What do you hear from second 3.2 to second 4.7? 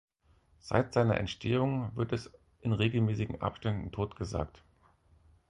Abständen totgesagt.